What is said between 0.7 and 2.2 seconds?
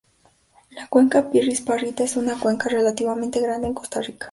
La cuenca Pirrís-Parrita es